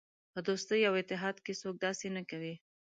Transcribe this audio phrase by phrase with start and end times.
[0.33, 2.53] په دوستۍ او اتحاد کې څوک داسې نه کوي.